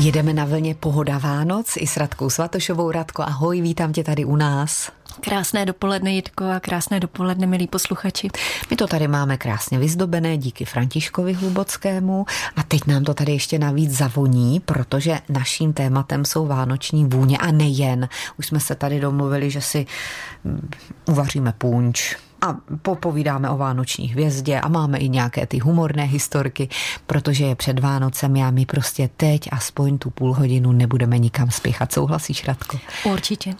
Jedeme 0.00 0.32
na 0.32 0.44
vlně 0.44 0.74
Pohoda 0.74 1.18
Vánoc 1.18 1.76
i 1.76 1.86
s 1.86 1.96
Radkou 1.96 2.30
Svatošovou. 2.30 2.90
Radko, 2.90 3.22
ahoj, 3.22 3.60
vítám 3.60 3.92
tě 3.92 4.04
tady 4.04 4.24
u 4.24 4.36
nás. 4.36 4.92
Krásné 5.20 5.66
dopoledne, 5.66 6.12
Jitko, 6.12 6.44
a 6.44 6.60
krásné 6.60 7.00
dopoledne, 7.00 7.46
milí 7.46 7.66
posluchači. 7.66 8.28
My 8.70 8.76
to 8.76 8.86
tady 8.86 9.08
máme 9.08 9.36
krásně 9.36 9.78
vyzdobené 9.78 10.38
díky 10.38 10.64
Františkovi 10.64 11.32
Hlubockému 11.32 12.26
a 12.56 12.62
teď 12.62 12.86
nám 12.86 13.04
to 13.04 13.14
tady 13.14 13.32
ještě 13.32 13.58
navíc 13.58 13.90
zavoní, 13.90 14.60
protože 14.60 15.18
naším 15.28 15.72
tématem 15.72 16.24
jsou 16.24 16.46
vánoční 16.46 17.04
vůně 17.04 17.38
a 17.38 17.52
nejen. 17.52 18.08
Už 18.38 18.46
jsme 18.46 18.60
se 18.60 18.74
tady 18.74 19.00
domluvili, 19.00 19.50
že 19.50 19.60
si 19.60 19.86
mm, 20.44 20.70
uvaříme 21.08 21.54
punč, 21.58 22.16
a 22.40 22.56
popovídáme 22.82 23.50
o 23.50 23.56
vánoční 23.56 24.08
hvězdě 24.08 24.60
a 24.60 24.68
máme 24.68 24.98
i 24.98 25.08
nějaké 25.08 25.46
ty 25.46 25.58
humorné 25.58 26.04
historky, 26.04 26.68
protože 27.06 27.44
je 27.44 27.54
před 27.54 27.78
Vánocem 27.78 28.36
a 28.36 28.50
my 28.50 28.66
prostě 28.66 29.10
teď 29.16 29.48
aspoň 29.52 29.98
tu 29.98 30.10
půl 30.10 30.34
hodinu 30.34 30.72
nebudeme 30.72 31.18
nikam 31.18 31.50
spěchat. 31.50 31.92
Souhlasíš, 31.92 32.46
Radko? 32.46 32.78
Určitě. 33.04 33.54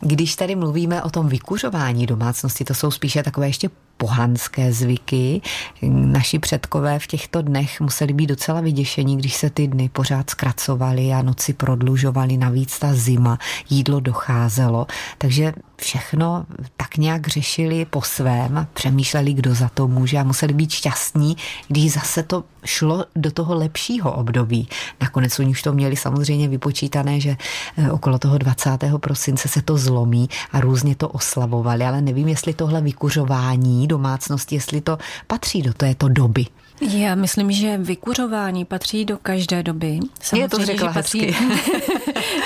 Když 0.00 0.36
tady 0.36 0.54
mluvíme 0.54 1.02
o 1.02 1.10
tom 1.10 1.28
vykuřování 1.28 2.06
domácnosti, 2.06 2.64
to 2.64 2.74
jsou 2.74 2.90
spíše 2.90 3.22
takové 3.22 3.46
ještě 3.46 3.70
pohanské 3.98 4.72
zvyky. 4.72 5.40
Naši 5.82 6.38
předkové 6.38 6.98
v 6.98 7.06
těchto 7.06 7.42
dnech 7.42 7.80
museli 7.80 8.12
být 8.12 8.26
docela 8.26 8.60
vyděšení, 8.60 9.16
když 9.16 9.34
se 9.34 9.50
ty 9.50 9.66
dny 9.66 9.88
pořád 9.88 10.30
zkracovaly 10.30 11.12
a 11.12 11.22
noci 11.22 11.52
prodlužovaly, 11.52 12.36
navíc 12.36 12.78
ta 12.78 12.94
zima, 12.94 13.38
jídlo 13.70 14.00
docházelo. 14.00 14.86
Takže 15.18 15.52
všechno 15.76 16.46
tak 16.76 16.96
nějak 16.96 17.28
řešili 17.28 17.84
po 17.84 18.02
svém, 18.02 18.66
přemýšleli, 18.74 19.32
kdo 19.32 19.54
za 19.54 19.68
to 19.68 19.88
může 19.88 20.18
a 20.18 20.24
museli 20.24 20.52
být 20.52 20.70
šťastní, 20.70 21.36
když 21.68 21.92
zase 21.92 22.22
to 22.22 22.44
šlo 22.64 23.04
do 23.16 23.30
toho 23.30 23.54
lepšího 23.54 24.12
období. 24.12 24.68
Nakonec 25.00 25.38
oni 25.38 25.50
už 25.50 25.62
to 25.62 25.72
měli 25.72 25.96
samozřejmě 25.96 26.48
vypočítané, 26.48 27.20
že 27.20 27.36
eh, 27.76 27.90
okolo 27.90 28.18
toho 28.18 28.38
20. 28.38 28.70
prosince 29.00 29.48
se 29.48 29.62
to 29.62 29.78
zlomí 29.78 30.28
a 30.52 30.60
různě 30.60 30.94
to 30.94 31.08
oslavovali, 31.08 31.84
ale 31.84 32.02
nevím, 32.02 32.28
jestli 32.28 32.54
tohle 32.54 32.80
vykuřování 32.80 33.87
domácnosti, 33.88 34.54
jestli 34.54 34.80
to 34.80 34.98
patří 35.26 35.62
do 35.62 35.74
této 35.74 36.08
doby. 36.08 36.46
Já 36.80 37.14
myslím, 37.14 37.52
že 37.52 37.78
vykuřování 37.78 38.64
patří 38.64 39.04
do 39.04 39.18
každé 39.18 39.62
doby. 39.62 39.98
Samozřejmě, 40.20 40.44
Je 40.44 40.48
to 40.48 40.64
řekla 40.64 40.88
že 40.92 40.94
patří, 40.94 41.36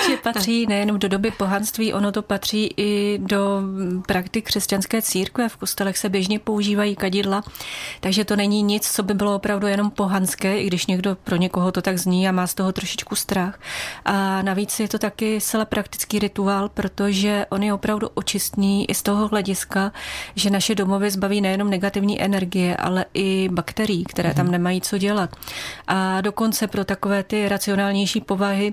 že 0.09 0.17
patří 0.23 0.65
nejenom 0.67 0.99
do 0.99 1.07
doby 1.07 1.31
pohanství, 1.31 1.93
ono 1.93 2.11
to 2.11 2.21
patří 2.21 2.73
i 2.77 3.19
do 3.21 3.61
praktik 4.07 4.45
křesťanské 4.45 5.01
církve. 5.01 5.49
V 5.49 5.57
kostelech 5.57 5.97
se 5.97 6.09
běžně 6.09 6.39
používají 6.39 6.95
kadidla, 6.95 7.43
takže 7.99 8.25
to 8.25 8.35
není 8.35 8.61
nic, 8.61 8.91
co 8.91 9.03
by 9.03 9.13
bylo 9.13 9.35
opravdu 9.35 9.67
jenom 9.67 9.91
pohanské, 9.91 10.57
i 10.57 10.67
když 10.67 10.85
někdo 10.87 11.15
pro 11.23 11.35
někoho 11.35 11.71
to 11.71 11.81
tak 11.81 11.97
zní 11.97 12.29
a 12.29 12.31
má 12.31 12.47
z 12.47 12.53
toho 12.53 12.71
trošičku 12.71 13.15
strach. 13.15 13.59
A 14.05 14.41
navíc 14.41 14.79
je 14.79 14.87
to 14.87 14.99
taky 14.99 15.41
celé 15.41 15.65
praktický 15.65 16.19
rituál, 16.19 16.69
protože 16.69 17.45
on 17.49 17.63
je 17.63 17.73
opravdu 17.73 18.09
očistný 18.13 18.89
i 18.89 18.93
z 18.93 19.01
toho 19.01 19.27
hlediska, 19.27 19.91
že 20.35 20.49
naše 20.49 20.75
domovy 20.75 21.11
zbaví 21.11 21.41
nejenom 21.41 21.69
negativní 21.69 22.21
energie, 22.21 22.77
ale 22.77 23.05
i 23.13 23.49
bakterií, 23.51 24.03
které 24.03 24.22
které 24.23 24.33
tam 24.33 24.51
nemají 24.51 24.81
co 24.81 24.97
dělat. 24.97 25.35
A 25.87 26.21
dokonce 26.21 26.67
pro 26.67 26.85
takové 26.85 27.23
ty 27.23 27.49
racionálnější 27.49 28.21
povahy, 28.21 28.71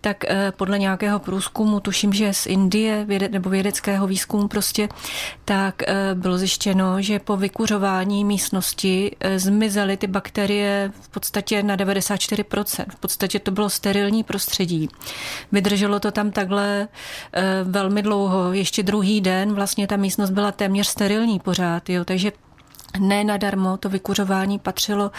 tak 0.00 0.24
eh, 0.24 0.52
podle 0.56 0.78
nějakého 0.78 1.18
průzkumu, 1.18 1.80
tuším, 1.80 2.12
že 2.12 2.32
z 2.32 2.46
Indie 2.46 3.06
nebo 3.30 3.50
vědeckého 3.50 4.06
výzkumu 4.06 4.48
prostě, 4.48 4.88
tak 5.44 5.82
eh, 5.82 6.14
bylo 6.14 6.38
zjištěno, 6.38 7.02
že 7.02 7.18
po 7.18 7.36
vykuřování 7.36 8.24
místnosti 8.24 9.16
eh, 9.20 9.38
zmizely 9.38 9.96
ty 9.96 10.06
bakterie 10.06 10.92
v 11.00 11.08
podstatě 11.08 11.62
na 11.62 11.76
94%. 11.76 12.84
V 12.88 12.96
podstatě 12.96 13.38
to 13.38 13.50
bylo 13.50 13.70
sterilní 13.70 14.24
prostředí. 14.24 14.88
Vydrželo 15.52 16.00
to 16.00 16.10
tam 16.10 16.30
takhle 16.30 16.88
velmi 17.64 18.02
dlouho. 18.02 18.52
Ještě 18.52 18.82
druhý 18.82 19.20
den 19.20 19.54
vlastně 19.54 19.86
ta 19.86 19.96
místnost 19.96 20.30
byla 20.30 20.52
téměř 20.52 20.86
sterilní 20.86 21.40
pořád, 21.40 21.88
jo, 21.90 22.04
takže 22.04 22.32
ne 22.98 23.24
nadarmo 23.24 23.76
to 23.76 23.88
vykuřování 23.88 24.58
patřilo 24.58 25.10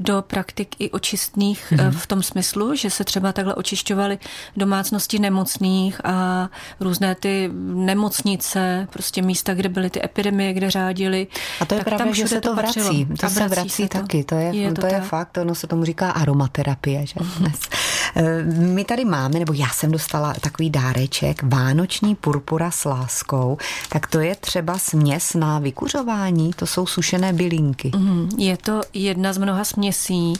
do 0.00 0.22
praktik 0.26 0.68
i 0.78 0.90
očistných 0.90 1.72
mm-hmm. 1.72 1.90
v 1.90 2.06
tom 2.06 2.22
smyslu, 2.22 2.74
že 2.74 2.90
se 2.90 3.04
třeba 3.04 3.32
takhle 3.32 3.54
očišťovaly 3.54 4.18
domácnosti 4.56 5.18
nemocných 5.18 6.00
a 6.04 6.48
různé 6.80 7.14
ty 7.14 7.50
nemocnice, 7.74 8.88
prostě 8.90 9.22
místa, 9.22 9.54
kde 9.54 9.68
byly 9.68 9.90
ty 9.90 10.04
epidemie, 10.04 10.52
kde 10.52 10.70
řádily. 10.70 11.26
A 11.60 11.64
to 11.64 11.74
je 11.74 11.84
pravda, 11.84 12.04
tam 12.04 12.14
že 12.14 12.28
se 12.28 12.40
to 12.40 12.54
vrací. 12.54 13.06
To, 13.06 13.16
to 13.16 13.30
se 13.30 13.48
vrací 13.48 13.68
se 13.68 13.88
to. 13.88 13.98
taky, 13.98 14.24
to 14.24 14.34
je, 14.34 14.56
je, 14.56 14.72
to, 14.72 14.80
to 14.80 14.86
je 14.86 15.00
fakt, 15.00 15.38
ono 15.38 15.54
se 15.54 15.66
tomu 15.66 15.84
říká 15.84 16.10
aromaterapie, 16.10 17.06
že 17.06 17.14
dnes. 17.38 17.60
Eh, 18.16 18.42
my 18.44 18.84
tady 18.84 19.04
máme, 19.04 19.38
nebo 19.38 19.52
já 19.52 19.68
jsem 19.68 19.92
dostala 19.92 20.34
takový 20.40 20.70
dáreček, 20.70 21.42
vánoční 21.42 22.14
purpura 22.14 22.70
s 22.70 22.84
láskou, 22.84 23.58
tak 23.88 24.06
to 24.06 24.20
je 24.20 24.34
třeba 24.34 24.78
směs 24.78 25.34
na 25.34 25.58
vykuřování, 25.58 26.52
to 26.52 26.66
jsou 26.66 26.86
sušené 26.86 27.15
bylinky. 27.32 27.90
Mm, 27.96 28.28
je 28.38 28.56
to 28.56 28.80
jedna 28.94 29.32
z 29.32 29.38
mnoha 29.38 29.64
směsí 29.64 30.34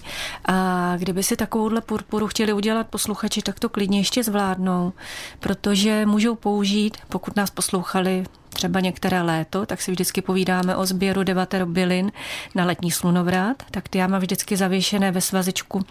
a 0.44 0.92
kdyby 0.97 1.22
si 1.22 1.37
takovouhle 1.37 1.81
purpuru 1.81 2.26
chtěli 2.26 2.53
udělat 2.53 2.87
posluchači, 2.87 3.42
tak 3.42 3.60
to 3.60 3.69
klidně 3.69 3.98
ještě 3.98 4.25
zvládnou, 4.25 4.92
protože 5.41 6.06
můžou 6.06 6.34
použít, 6.34 6.97
pokud 7.09 7.37
nás 7.37 7.50
poslouchali 7.50 8.25
třeba 8.56 8.81
některé 8.81 9.22
léto, 9.22 9.66
tak 9.66 9.81
si 9.82 9.91
vždycky 9.91 10.22
povídáme 10.22 10.76
o 10.76 10.87
sběru 10.87 11.22
devatero 11.22 11.66
bylin 11.66 12.12
na 12.54 12.64
letní 12.64 12.91
slunovrat, 12.91 13.62
tak 13.70 13.88
ty 13.88 13.98
já 13.98 14.06
mám 14.06 14.20
vždycky 14.20 14.56
zavěšené 14.56 15.12
ve 15.12 15.20
svazičku 15.20 15.84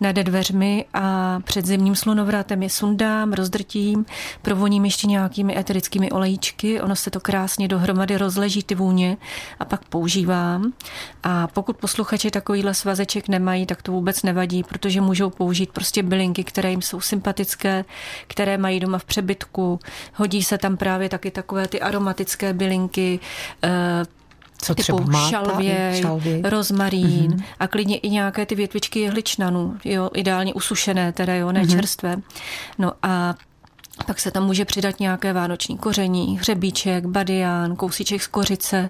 nad 0.00 0.16
dveřmi 0.16 0.84
a 0.94 1.38
před 1.44 1.66
zimním 1.66 1.96
slunovratem 1.96 2.62
je 2.62 2.70
sundám, 2.70 3.32
rozdrtím, 3.32 4.06
provoním 4.42 4.84
ještě 4.84 5.06
nějakými 5.06 5.58
eterickými 5.58 6.10
olejíčky, 6.10 6.80
ono 6.80 6.96
se 6.96 7.10
to 7.10 7.20
krásně 7.20 7.68
dohromady 7.68 8.18
rozleží 8.18 8.62
ty 8.62 8.74
vůně 8.74 9.16
a 9.60 9.64
pak 9.64 9.84
používám. 9.84 10.27
A 11.22 11.46
pokud 11.46 11.76
posluchači 11.76 12.30
takovýhle 12.30 12.74
svazeček 12.74 13.28
nemají, 13.28 13.66
tak 13.66 13.82
to 13.82 13.92
vůbec 13.92 14.22
nevadí, 14.22 14.62
protože 14.62 15.00
můžou 15.00 15.30
použít 15.30 15.72
prostě 15.72 16.02
bylinky, 16.02 16.44
které 16.44 16.70
jim 16.70 16.82
jsou 16.82 17.00
sympatické, 17.00 17.84
které 18.26 18.58
mají 18.58 18.80
doma 18.80 18.98
v 18.98 19.04
přebytku. 19.04 19.80
Hodí 20.14 20.42
se 20.42 20.58
tam 20.58 20.76
právě 20.76 21.08
taky 21.08 21.30
takové 21.30 21.68
ty 21.68 21.80
aroma 21.80 22.08
aromatické 22.08 22.52
bylinky, 22.52 23.20
eh, 23.62 24.04
co 24.58 24.74
typu 24.74 25.00
třeba 25.00 25.30
šalvěj, 25.30 26.00
šalvěj, 26.00 26.42
rozmarín 26.44 27.30
mm-hmm. 27.30 27.44
a 27.58 27.68
klidně 27.68 27.98
i 27.98 28.10
nějaké 28.10 28.46
ty 28.46 28.54
větvičky 28.54 29.00
jehličnanů, 29.00 29.76
jo, 29.84 30.10
ideálně 30.14 30.54
usušené, 30.54 31.12
teda 31.12 31.34
jo, 31.34 31.52
ne 31.52 31.62
mm-hmm. 31.62 31.70
čerstvé. 31.70 32.16
No 32.78 32.92
a 33.02 33.34
pak 34.06 34.20
se 34.20 34.30
tam 34.30 34.44
může 34.46 34.64
přidat 34.64 35.00
nějaké 35.00 35.32
vánoční 35.32 35.78
koření, 35.78 36.38
hřebíček, 36.38 37.06
badián, 37.06 37.76
kousíček 37.76 38.22
z 38.22 38.26
kořice 38.26 38.88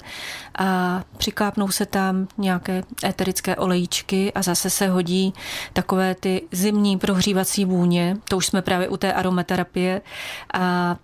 a 0.59 1.03
přikápnou 1.17 1.69
se 1.69 1.87
tam 1.87 2.29
nějaké 2.39 2.83
eterické 3.05 3.57
olejíčky 3.57 4.33
a 4.33 4.43
zase 4.43 4.71
se 4.71 4.89
hodí 4.89 5.35
takové 5.73 6.15
ty 6.15 6.43
zimní 6.53 6.99
prohřívací 6.99 7.65
vůně, 7.65 8.17
to 8.29 8.37
už 8.37 8.47
jsme 8.47 8.63
právě 8.63 8.89
u 8.89 8.97
té 8.97 9.13
aromaterapie. 9.13 10.01
A 10.55 10.97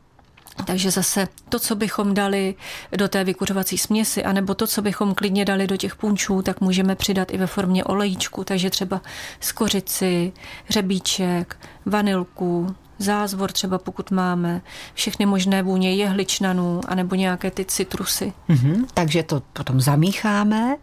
takže 0.64 0.90
zase 0.90 1.28
to, 1.48 1.58
co 1.58 1.74
bychom 1.74 2.14
dali 2.14 2.54
do 2.96 3.08
té 3.08 3.24
vykuřovací 3.24 3.78
směsi, 3.78 4.24
anebo 4.24 4.54
to, 4.54 4.66
co 4.66 4.82
bychom 4.82 5.14
klidně 5.14 5.44
dali 5.44 5.66
do 5.66 5.76
těch 5.76 5.96
punčů, 5.96 6.42
tak 6.42 6.60
můžeme 6.60 6.94
přidat 6.94 7.32
i 7.32 7.38
ve 7.38 7.46
formě 7.46 7.84
olejíčku, 7.84 8.44
takže 8.44 8.70
třeba 8.70 9.00
skořici, 9.40 10.32
hřebíček, 10.64 11.56
vanilku, 11.86 12.74
zázvor 12.98 13.52
třeba 13.52 13.78
pokud 13.78 14.10
máme, 14.10 14.60
všechny 14.94 15.26
možné 15.26 15.62
vůně 15.62 15.94
jehličnanů, 15.94 16.80
anebo 16.88 17.14
nějaké 17.14 17.50
ty 17.50 17.64
citrusy. 17.64 18.32
Mm-hmm, 18.48 18.84
takže 18.94 19.22
to 19.22 19.42
potom 19.52 19.80
zamícháme 19.80 20.76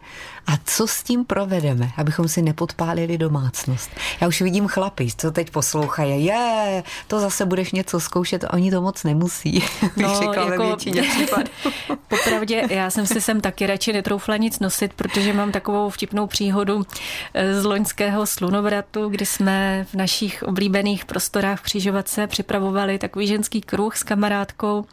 a 0.46 0.52
co 0.64 0.86
s 0.86 1.02
tím 1.02 1.24
provedeme, 1.24 1.90
abychom 1.96 2.28
si 2.28 2.42
nepodpálili 2.42 3.18
domácnost? 3.18 3.90
Já 4.20 4.28
už 4.28 4.42
vidím 4.42 4.68
chlapy, 4.68 5.08
co 5.16 5.30
teď 5.30 5.50
poslouchají. 5.50 6.24
Je, 6.24 6.82
to 7.06 7.20
zase 7.20 7.46
budeš 7.46 7.72
něco 7.72 8.00
zkoušet, 8.00 8.44
oni 8.52 8.70
to 8.70 8.82
moc 8.82 9.04
nemusí. 9.04 9.64
No, 9.96 10.20
jako, 10.22 10.76
popravdě, 12.08 12.62
já 12.70 12.90
jsem 12.90 13.06
si 13.06 13.20
sem 13.20 13.40
taky 13.40 13.66
radši 13.66 13.92
netroufla 13.92 14.36
nic 14.36 14.58
nosit, 14.60 14.92
protože 14.92 15.32
mám 15.32 15.52
takovou 15.52 15.90
vtipnou 15.90 16.26
příhodu 16.26 16.86
eh, 17.34 17.60
z 17.60 17.64
loňského 17.64 18.26
slunovratu, 18.26 19.08
kdy 19.08 19.26
jsme 19.26 19.86
v 19.90 19.94
našich 19.94 20.42
oblíbených 20.42 21.04
prostorách 21.04 21.58
v 21.58 21.62
Křižovatce 21.62 22.26
připravovali 22.26 22.98
takový 22.98 23.26
ženský 23.26 23.60
kruh 23.60 23.96
s 23.96 24.02
kamarádkou 24.02 24.84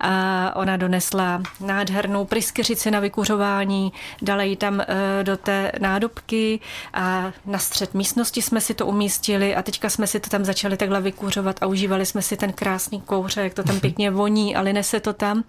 a 0.00 0.52
ona 0.56 0.76
donesla 0.76 1.42
nádhernou 1.60 2.24
pryskyřici 2.24 2.90
na 2.90 3.00
vykuřování, 3.00 3.92
dala 4.22 4.42
jí 4.42 4.56
tam 4.56 4.80
eh, 4.80 4.95
do 5.22 5.36
té 5.36 5.72
nádobky 5.80 6.60
a 6.94 7.32
na 7.46 7.58
střed 7.58 7.94
místnosti 7.94 8.42
jsme 8.42 8.60
si 8.60 8.74
to 8.74 8.86
umístili 8.86 9.54
a 9.54 9.62
teďka 9.62 9.90
jsme 9.90 10.06
si 10.06 10.20
to 10.20 10.30
tam 10.30 10.44
začali 10.44 10.76
takhle 10.76 11.00
vykuřovat 11.00 11.56
a 11.62 11.66
užívali 11.66 12.06
jsme 12.06 12.22
si 12.22 12.36
ten 12.36 12.52
krásný 12.52 13.00
kouře, 13.00 13.40
jak 13.40 13.54
to 13.54 13.62
tam 13.62 13.80
pěkně 13.86 14.10
voní, 14.10 14.56
ale 14.56 14.72
nese 14.72 15.00
to 15.00 15.12
tam. 15.12 15.44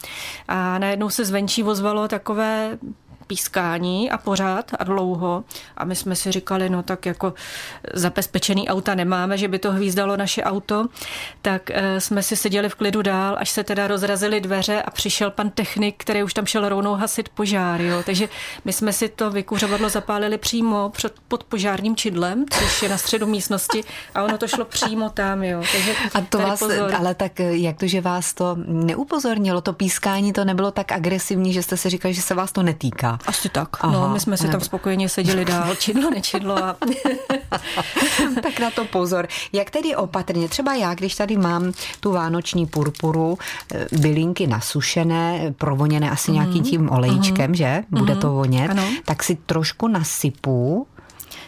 A 0.48 0.80
najednou 0.80 1.10
se 1.10 1.26
zvenčí 1.26 1.64
ozvalo 1.64 2.08
takové 2.08 2.78
pískání 3.28 4.12
a 4.12 4.18
pořád 4.18 4.72
a 4.80 4.84
dlouho. 4.84 5.44
A 5.78 5.86
my 5.86 5.96
jsme 5.96 6.16
si 6.16 6.32
říkali, 6.32 6.70
no 6.70 6.84
tak 6.84 7.06
jako 7.06 7.34
zabezpečený 7.94 8.70
auta 8.70 8.96
nemáme, 8.96 9.38
že 9.38 9.48
by 9.48 9.60
to 9.60 9.72
hvízdalo 9.72 10.18
naše 10.18 10.44
auto, 10.44 10.86
tak 11.42 11.72
eh, 11.72 12.02
jsme 12.02 12.24
si 12.24 12.36
seděli 12.36 12.70
v 12.70 12.76
klidu 12.76 13.02
dál, 13.02 13.36
až 13.40 13.50
se 13.50 13.64
teda 13.64 13.88
rozrazily 13.88 14.42
dveře 14.42 14.82
a 14.82 14.92
přišel 14.92 15.32
pan 15.32 15.50
technik, 15.50 15.96
který 15.98 16.24
už 16.24 16.34
tam 16.34 16.46
šel 16.46 16.70
rovnou 16.70 16.94
hasit 16.94 17.30
požár. 17.30 17.82
Jo. 17.82 18.04
Takže 18.06 18.30
my 18.66 18.74
jsme 18.74 18.94
si 18.94 19.10
to 19.10 19.32
vykuřovadlo 19.32 19.90
zapálili 19.90 20.38
přímo 20.38 20.92
pod 21.28 21.44
požárním 21.44 21.96
čidlem, 21.96 22.46
což 22.50 22.84
je 22.84 22.90
na 22.90 22.98
středu 22.98 23.28
místnosti 23.28 23.84
a 24.16 24.24
ono 24.24 24.38
to 24.38 24.48
šlo 24.48 24.66
přímo 24.66 25.10
tam. 25.10 25.44
Jo. 25.44 25.62
Takže 25.72 25.96
a 26.14 26.22
to 26.22 26.38
vás, 26.38 26.60
pozor. 26.60 26.96
ale 26.96 27.16
tak 27.16 27.40
jak 27.40 27.78
to, 27.78 27.88
že 27.88 28.02
vás 28.02 28.34
to 28.34 28.58
neupozornilo, 28.68 29.62
to 29.62 29.74
pískání, 29.74 30.34
to 30.34 30.46
nebylo 30.46 30.72
tak 30.72 30.92
agresivní, 30.92 31.54
že 31.54 31.64
jste 31.64 31.78
si 31.78 31.90
říkali, 31.90 32.14
že 32.14 32.22
se 32.22 32.34
vás 32.34 32.52
to 32.52 32.64
netýká? 32.64 33.17
Asi 33.26 33.50
tak. 33.50 33.70
Aha, 33.82 33.94
no, 33.94 34.14
my 34.14 34.20
jsme 34.20 34.38
si 34.38 34.48
tam 34.48 34.62
spokojeně 34.62 35.10
seděli 35.10 35.46
dál, 35.46 35.76
čidlo, 35.80 36.10
nečidlo. 36.10 36.64
A... 36.64 36.76
tak 38.44 38.60
na 38.60 38.72
to 38.72 38.86
pozor. 38.86 39.28
Jak 39.54 39.70
tedy 39.70 39.96
opatrně? 39.96 40.50
Třeba 40.50 40.74
já, 40.76 40.94
když 40.94 41.16
tady 41.16 41.38
mám 41.38 41.72
tu 42.00 42.12
vánoční 42.12 42.66
purpuru, 42.66 43.38
eh, 43.74 43.88
bylinky 43.92 44.48
nasušené, 44.48 45.54
provoněné 45.58 46.12
asi 46.12 46.32
mm-hmm. 46.32 46.34
nějakým 46.34 46.64
tím 46.64 46.90
olejčkem, 46.92 47.52
mm-hmm. 47.52 47.56
že? 47.56 47.84
Bude 47.90 48.14
mm-hmm. 48.14 48.20
to 48.20 48.32
vonět. 48.32 48.72
Ano. 48.72 48.84
Tak 49.06 49.24
si 49.24 49.36
trošku 49.36 49.88
nasypu 49.88 50.88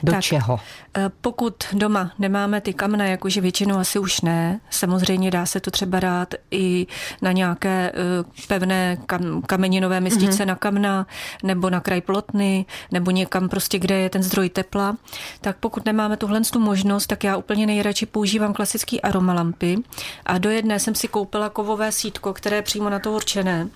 do 0.03 0.11
tak, 0.11 0.21
čeho? 0.21 0.59
Eh, 0.97 1.09
pokud 1.21 1.63
doma 1.73 2.11
nemáme 2.19 2.61
ty 2.61 2.73
kamna, 2.73 3.05
jakože 3.05 3.41
většinou 3.41 3.77
asi 3.77 3.99
už 3.99 4.21
ne, 4.21 4.59
samozřejmě 4.69 5.31
dá 5.31 5.45
se 5.45 5.59
to 5.59 5.71
třeba 5.71 5.99
dát 5.99 6.33
i 6.51 6.87
na 7.21 7.31
nějaké 7.31 7.91
eh, 7.93 8.45
pevné 8.47 8.97
kam, 9.05 9.41
kameninové 9.41 9.99
mistice 9.99 10.43
mm-hmm. 10.43 10.47
na 10.47 10.55
kamna, 10.55 11.07
nebo 11.43 11.69
na 11.69 11.79
kraj 11.79 12.01
plotny, 12.01 12.65
nebo 12.91 13.11
někam 13.11 13.49
prostě, 13.49 13.79
kde 13.79 13.95
je 13.95 14.09
ten 14.09 14.23
zdroj 14.23 14.49
tepla, 14.49 14.97
tak 15.41 15.57
pokud 15.57 15.85
nemáme 15.85 16.17
tuhle 16.17 16.41
tu 16.41 16.59
možnost, 16.59 17.07
tak 17.07 17.23
já 17.23 17.37
úplně 17.37 17.65
nejradši 17.67 18.05
používám 18.05 18.53
klasický 18.53 19.01
aromalampy 19.01 19.77
a 20.25 20.37
do 20.37 20.49
jedné 20.49 20.79
jsem 20.79 20.95
si 20.95 21.07
koupila 21.07 21.49
kovové 21.49 21.91
sítko, 21.91 22.33
které 22.33 22.55
je 22.55 22.61
přímo 22.61 22.89
na 22.89 22.99
to 22.99 23.11
určené 23.11 23.67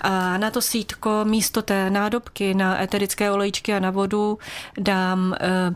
a 0.00 0.38
na 0.38 0.50
to 0.50 0.62
sítko 0.62 1.20
místo 1.24 1.62
té 1.62 1.90
nádobky 1.90 2.54
na 2.54 2.82
eterické 2.82 3.30
olejčky 3.30 3.74
a 3.74 3.80
na 3.80 3.90
vodu 3.90 4.38
dám 4.78 5.34
eh, 5.40 5.71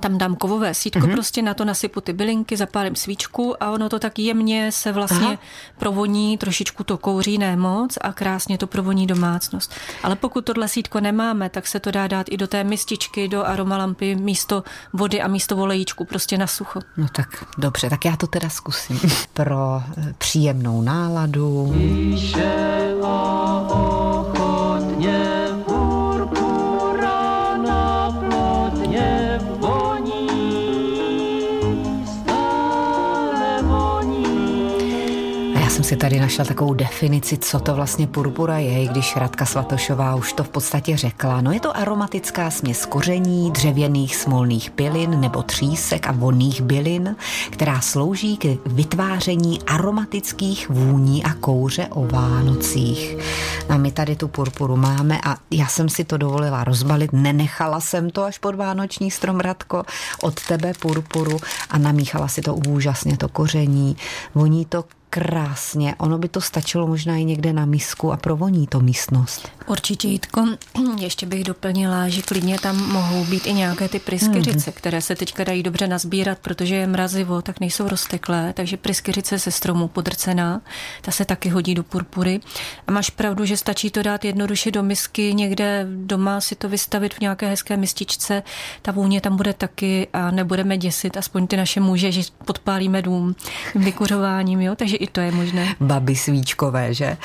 tam 0.00 0.18
dám 0.18 0.36
kovové 0.36 0.74
sítko, 0.74 0.98
mm-hmm. 0.98 1.12
prostě 1.12 1.42
na 1.42 1.54
to 1.54 1.64
nasypu 1.64 2.00
ty 2.00 2.12
bylinky, 2.12 2.56
zapálím 2.56 2.96
svíčku 2.96 3.62
a 3.62 3.70
ono 3.70 3.88
to 3.88 3.98
tak 3.98 4.18
jemně 4.18 4.72
se 4.72 4.92
vlastně 4.92 5.26
Aha. 5.26 5.38
provoní, 5.78 6.38
trošičku 6.38 6.84
to 6.84 6.98
kouří, 6.98 7.38
ne 7.38 7.56
moc 7.56 7.98
a 8.00 8.12
krásně 8.12 8.58
to 8.58 8.66
provoní 8.66 9.06
domácnost. 9.06 9.74
Ale 10.02 10.16
pokud 10.16 10.44
tohle 10.44 10.68
sítko 10.68 11.00
nemáme, 11.00 11.48
tak 11.48 11.66
se 11.66 11.80
to 11.80 11.90
dá 11.90 12.06
dát 12.06 12.26
i 12.30 12.36
do 12.36 12.46
té 12.46 12.64
mističky, 12.64 13.28
do 13.28 13.44
aromalampy 13.44 14.14
místo 14.14 14.62
vody 14.92 15.22
a 15.22 15.28
místo 15.28 15.56
volejíčku, 15.56 16.04
prostě 16.04 16.38
na 16.38 16.46
sucho. 16.46 16.80
No 16.96 17.06
tak 17.12 17.44
dobře, 17.58 17.90
tak 17.90 18.04
já 18.04 18.16
to 18.16 18.26
teda 18.26 18.48
zkusím. 18.48 19.00
Pro 19.32 19.82
eh, 19.98 20.14
příjemnou 20.18 20.82
náladu. 20.82 21.74
Píše 21.74 22.86
si 35.84 35.96
tady 35.96 36.20
našla 36.20 36.44
takovou 36.44 36.74
definici, 36.74 37.38
co 37.38 37.60
to 37.60 37.74
vlastně 37.74 38.06
purpura 38.06 38.58
je, 38.58 38.82
i 38.82 38.88
když 38.88 39.16
Radka 39.16 39.46
Svatošová 39.46 40.14
už 40.14 40.32
to 40.32 40.44
v 40.44 40.48
podstatě 40.48 40.96
řekla. 40.96 41.40
No 41.40 41.52
je 41.52 41.60
to 41.60 41.76
aromatická 41.76 42.50
směs 42.50 42.86
koření, 42.86 43.50
dřevěných 43.50 44.16
smolných 44.16 44.72
bylin 44.76 45.20
nebo 45.20 45.42
třísek 45.42 46.06
a 46.06 46.12
vonných 46.12 46.60
bylin, 46.60 47.16
která 47.50 47.80
slouží 47.80 48.36
k 48.36 48.44
vytváření 48.66 49.62
aromatických 49.62 50.68
vůní 50.68 51.24
a 51.24 51.34
kouře 51.34 51.86
o 51.90 52.06
Vánocích. 52.06 53.16
A 53.68 53.76
my 53.76 53.92
tady 53.92 54.16
tu 54.16 54.28
purpuru 54.28 54.76
máme 54.76 55.20
a 55.24 55.36
já 55.50 55.66
jsem 55.66 55.88
si 55.88 56.04
to 56.04 56.16
dovolila 56.16 56.64
rozbalit, 56.64 57.12
nenechala 57.12 57.80
jsem 57.80 58.10
to 58.10 58.24
až 58.24 58.38
pod 58.38 58.54
vánoční 58.54 59.10
strom, 59.10 59.40
Radko, 59.40 59.82
od 60.22 60.46
tebe 60.46 60.72
purpuru 60.80 61.38
a 61.70 61.78
namíchala 61.78 62.28
si 62.28 62.40
to 62.40 62.54
úžasně, 62.54 63.16
to 63.16 63.28
koření, 63.28 63.96
voní 64.34 64.64
to 64.64 64.84
krásně. 65.10 65.94
Ono 65.98 66.18
by 66.18 66.28
to 66.28 66.40
stačilo 66.40 66.86
možná 66.86 67.16
i 67.16 67.24
někde 67.24 67.52
na 67.52 67.66
misku 67.66 68.12
a 68.12 68.16
provoní 68.16 68.66
to 68.66 68.80
místnost. 68.80 69.48
Určitě, 69.66 70.08
Jitko. 70.08 70.46
Ještě 70.98 71.26
bych 71.26 71.44
doplnila, 71.44 72.08
že 72.08 72.22
klidně 72.22 72.58
tam 72.58 72.92
mohou 72.92 73.24
být 73.24 73.46
i 73.46 73.52
nějaké 73.52 73.88
ty 73.88 73.98
pryskyřice, 73.98 74.70
mm. 74.70 74.74
které 74.76 75.00
se 75.00 75.16
teďka 75.16 75.44
dají 75.44 75.62
dobře 75.62 75.86
nazbírat, 75.86 76.38
protože 76.38 76.74
je 76.74 76.86
mrazivo, 76.86 77.42
tak 77.42 77.60
nejsou 77.60 77.88
rozteklé, 77.88 78.52
takže 78.52 78.76
pryskyřice 78.76 79.38
se 79.38 79.50
stromu 79.50 79.88
podrcená, 79.88 80.60
ta 81.02 81.10
se 81.10 81.24
taky 81.24 81.48
hodí 81.48 81.74
do 81.74 81.82
purpury. 81.82 82.40
A 82.86 82.92
máš 82.92 83.10
pravdu, 83.10 83.44
že 83.44 83.56
stačí 83.56 83.90
to 83.90 84.02
dát 84.02 84.24
jednoduše 84.24 84.70
do 84.70 84.82
misky, 84.82 85.34
někde 85.34 85.86
doma 85.90 86.40
si 86.40 86.54
to 86.54 86.68
vystavit 86.68 87.14
v 87.14 87.20
nějaké 87.20 87.48
hezké 87.48 87.76
mističce, 87.76 88.42
ta 88.82 88.92
vůně 88.92 89.20
tam 89.20 89.36
bude 89.36 89.52
taky 89.52 90.08
a 90.12 90.30
nebudeme 90.30 90.78
děsit, 90.78 91.16
aspoň 91.16 91.46
ty 91.46 91.56
naše 91.56 91.80
muže, 91.80 92.12
že 92.12 92.22
podpálíme 92.44 93.02
dům 93.02 93.34
vykuřováním, 93.74 94.60
jo? 94.60 94.74
takže 94.74 94.96
i 95.06 95.08
to 95.08 95.20
je 95.20 95.32
možné. 95.32 95.74
Baby 95.80 96.16
svíčkové, 96.16 96.94
že? 96.94 97.16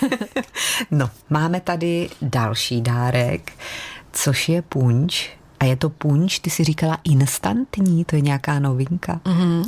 no, 0.90 1.10
máme 1.30 1.60
tady 1.60 2.08
další 2.22 2.80
dárek, 2.80 3.52
což 4.12 4.48
je 4.48 4.62
punč 4.62 5.37
a 5.60 5.64
je 5.64 5.76
to 5.76 5.90
punč, 5.90 6.38
ty 6.38 6.50
si 6.50 6.64
říkala 6.64 6.98
instantní, 7.04 8.04
to 8.04 8.16
je 8.16 8.22
nějaká 8.22 8.58
novinka. 8.58 9.20
Mm-hmm. 9.24 9.64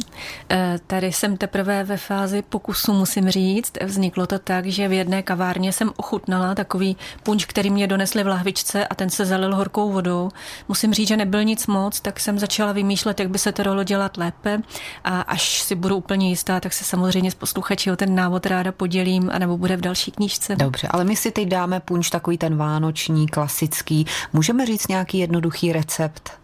Tady 0.86 1.12
jsem 1.12 1.36
teprve 1.36 1.84
ve 1.84 1.96
fázi 1.96 2.42
pokusu, 2.42 2.92
musím 2.92 3.30
říct. 3.30 3.72
Vzniklo 3.84 4.26
to 4.26 4.38
tak, 4.38 4.66
že 4.66 4.88
v 4.88 4.92
jedné 4.92 5.22
kavárně 5.22 5.72
jsem 5.72 5.90
ochutnala 5.96 6.54
takový 6.54 6.96
punč, 7.22 7.44
který 7.44 7.70
mě 7.70 7.86
donesli 7.86 8.24
v 8.24 8.26
lahvičce 8.26 8.86
a 8.86 8.94
ten 8.94 9.10
se 9.10 9.24
zalil 9.24 9.56
horkou 9.56 9.92
vodou. 9.92 10.28
Musím 10.68 10.94
říct, 10.94 11.08
že 11.08 11.16
nebyl 11.16 11.44
nic 11.44 11.66
moc, 11.66 12.00
tak 12.00 12.20
jsem 12.20 12.38
začala 12.38 12.72
vymýšlet, 12.72 13.20
jak 13.20 13.30
by 13.30 13.38
se 13.38 13.52
to 13.52 13.62
dalo 13.62 13.84
dělat 13.84 14.16
lépe 14.16 14.60
a 15.04 15.20
až 15.20 15.62
si 15.62 15.74
budu 15.74 15.96
úplně 15.96 16.28
jistá, 16.28 16.60
tak 16.60 16.72
se 16.72 16.84
samozřejmě 16.84 17.30
s 17.30 17.34
posluchači 17.34 17.92
o 17.92 17.96
ten 17.96 18.14
návod 18.14 18.46
ráda 18.46 18.72
podělím, 18.72 19.30
anebo 19.32 19.58
bude 19.58 19.76
v 19.76 19.80
další 19.80 20.10
knížce. 20.10 20.56
Dobře, 20.56 20.88
ale 20.90 21.04
my 21.04 21.16
si 21.16 21.30
teď 21.30 21.48
dáme 21.48 21.80
punč 21.80 22.10
takový 22.10 22.38
ten 22.38 22.56
vánoční, 22.56 23.28
klasický. 23.28 24.06
Můžeme 24.32 24.66
říct 24.66 24.88
nějaký 24.88 25.18
jednoduchý 25.18 25.72
recept? 25.80 26.40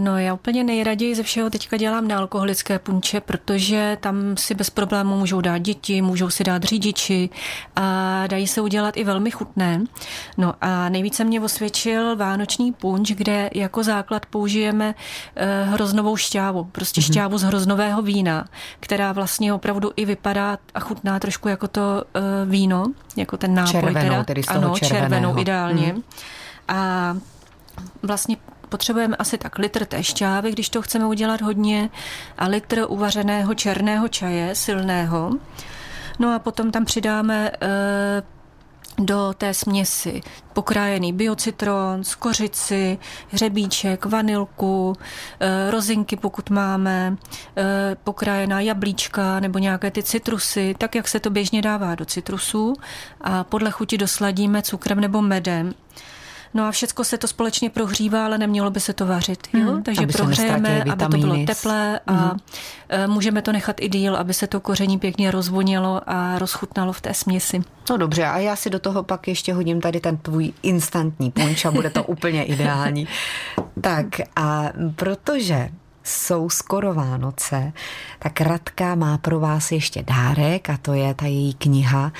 No 0.00 0.18
já 0.18 0.34
úplně 0.34 0.64
nejraději 0.64 1.14
ze 1.14 1.22
všeho 1.22 1.50
teďka 1.50 1.76
dělám 1.76 2.08
nealkoholické 2.08 2.78
punče, 2.78 3.20
protože 3.20 3.96
tam 4.00 4.36
si 4.36 4.54
bez 4.54 4.70
problémů 4.70 5.18
můžou 5.18 5.40
dát 5.40 5.58
děti, 5.58 6.02
můžou 6.02 6.30
si 6.30 6.44
dát 6.44 6.62
řidiči 6.62 7.30
a 7.76 8.26
dají 8.26 8.46
se 8.46 8.60
udělat 8.60 8.96
i 8.96 9.04
velmi 9.04 9.30
chutné. 9.30 9.80
No 10.36 10.54
a 10.60 10.88
nejvíce 10.88 11.24
mě 11.24 11.40
osvědčil 11.40 12.16
vánoční 12.16 12.72
punč, 12.72 13.12
kde 13.12 13.50
jako 13.54 13.82
základ 13.82 14.26
použijeme 14.26 14.94
eh, 15.36 15.64
hroznovou 15.64 16.16
šťávu, 16.16 16.64
prostě 16.64 17.00
mm-hmm. 17.00 17.12
šťávu 17.12 17.38
z 17.38 17.42
hroznového 17.42 18.02
vína, 18.02 18.44
která 18.80 19.12
vlastně 19.12 19.52
opravdu 19.52 19.92
i 19.96 20.04
vypadá 20.04 20.58
a 20.74 20.80
chutná 20.80 21.18
trošku 21.18 21.48
jako 21.48 21.68
to 21.68 22.04
eh, 22.14 22.20
víno, 22.46 22.84
jako 23.16 23.36
ten 23.36 23.54
nápoj. 23.54 23.72
Červenou, 23.72 24.08
teda. 24.08 24.24
tedy 24.24 24.42
z 24.42 24.46
toho 24.46 24.58
ano, 24.58 24.78
červeného. 24.78 25.08
červenou 25.10 25.38
ideálně. 25.38 25.92
Mm. 25.92 26.02
A 26.68 27.16
vlastně 28.02 28.36
potřebujeme 28.68 29.16
asi 29.16 29.38
tak 29.38 29.58
litr 29.58 29.84
té 29.84 30.02
šťávy, 30.02 30.52
když 30.52 30.68
to 30.68 30.82
chceme 30.82 31.06
udělat 31.06 31.40
hodně, 31.40 31.90
a 32.38 32.46
litr 32.46 32.84
uvařeného 32.88 33.54
černého 33.54 34.08
čaje, 34.08 34.54
silného. 34.54 35.30
No 36.18 36.34
a 36.34 36.38
potom 36.38 36.70
tam 36.70 36.84
přidáme 36.84 37.50
e, 37.60 38.22
do 38.98 39.34
té 39.38 39.54
směsi 39.54 40.20
pokrájený 40.52 41.12
biocitron, 41.12 42.04
skořici, 42.04 42.98
hřebíček, 43.28 44.04
vanilku, 44.04 44.96
e, 45.40 45.70
rozinky, 45.70 46.16
pokud 46.16 46.50
máme, 46.50 47.16
e, 47.56 47.96
pokrájená 48.04 48.60
jablíčka 48.60 49.40
nebo 49.40 49.58
nějaké 49.58 49.90
ty 49.90 50.02
citrusy, 50.02 50.74
tak 50.78 50.94
jak 50.94 51.08
se 51.08 51.20
to 51.20 51.30
běžně 51.30 51.62
dává 51.62 51.94
do 51.94 52.04
citrusů 52.04 52.74
a 53.20 53.44
podle 53.44 53.70
chuti 53.70 53.98
dosladíme 53.98 54.62
cukrem 54.62 55.00
nebo 55.00 55.22
medem. 55.22 55.74
No 56.54 56.64
a 56.64 56.70
všecko 56.70 57.04
se 57.04 57.18
to 57.18 57.28
společně 57.28 57.70
prohřívá, 57.70 58.24
ale 58.24 58.38
nemělo 58.38 58.70
by 58.70 58.80
se 58.80 58.92
to 58.92 59.06
vařit. 59.06 59.48
Jo? 59.52 59.72
Mm, 59.72 59.82
Takže 59.82 60.06
prohřejeme, 60.06 60.82
aby 60.82 61.04
to 61.04 61.18
bylo 61.18 61.46
teplé 61.46 62.00
a 62.06 62.12
mm. 62.12 63.12
můžeme 63.12 63.42
to 63.42 63.52
nechat 63.52 63.76
i 63.80 63.88
díl, 63.88 64.16
aby 64.16 64.34
se 64.34 64.46
to 64.46 64.60
koření 64.60 64.98
pěkně 64.98 65.30
rozvonilo 65.30 66.00
a 66.06 66.38
rozchutnalo 66.38 66.92
v 66.92 67.00
té 67.00 67.14
směsi. 67.14 67.60
No 67.90 67.96
dobře, 67.96 68.24
a 68.24 68.38
já 68.38 68.56
si 68.56 68.70
do 68.70 68.78
toho 68.78 69.02
pak 69.02 69.28
ještě 69.28 69.52
hodím 69.52 69.80
tady 69.80 70.00
ten 70.00 70.16
tvůj 70.16 70.52
instantní 70.62 71.30
punč 71.30 71.64
a 71.64 71.70
bude 71.70 71.90
to 71.90 72.04
úplně 72.04 72.44
ideální. 72.44 73.08
Tak 73.80 74.06
a 74.36 74.64
protože 74.96 75.68
jsou 76.04 76.50
skoro 76.50 76.94
Vánoce, 76.94 77.72
tak 78.18 78.40
Radka 78.40 78.94
má 78.94 79.18
pro 79.18 79.40
vás 79.40 79.72
ještě 79.72 80.02
dárek 80.02 80.70
a 80.70 80.76
to 80.82 80.92
je 80.92 81.14
ta 81.14 81.26
její 81.26 81.54
kniha, 81.54 82.12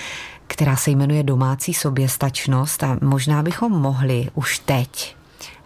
která 0.49 0.77
se 0.77 0.91
jmenuje 0.91 1.23
Domácí 1.23 1.75
soběstačnost 1.75 2.83
a 2.83 2.99
možná 3.03 3.43
bychom 3.43 3.73
mohli 3.73 4.29
už 4.35 4.59
teď 4.59 5.19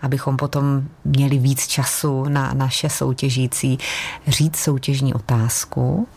abychom 0.03 0.37
potom 0.37 0.83
měli 1.05 1.39
víc 1.39 1.67
času 1.67 2.25
na 2.25 2.53
naše 2.55 2.89
soutěžící, 2.89 3.79
říct 4.27 4.57
soutěžní 4.57 5.15
otázku. 5.15 6.09